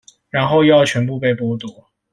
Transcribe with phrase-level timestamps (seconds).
[0.31, 1.85] 然後又要全部被剝奪